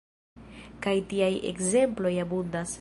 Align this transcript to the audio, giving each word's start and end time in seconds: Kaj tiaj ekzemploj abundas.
Kaj 0.85 0.95
tiaj 1.13 1.29
ekzemploj 1.53 2.17
abundas. 2.27 2.69